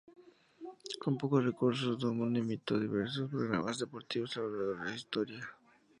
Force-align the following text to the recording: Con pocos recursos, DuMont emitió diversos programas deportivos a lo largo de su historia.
Con 1.01 1.13
pocos 1.21 1.45
recursos, 1.49 1.97
DuMont 1.99 2.35
emitió 2.43 2.73
diversos 2.79 3.29
programas 3.35 3.77
deportivos 3.83 4.35
a 4.37 4.39
lo 4.39 4.49
largo 4.49 4.79
de 4.85 4.89
su 4.89 4.95
historia. 4.95 5.43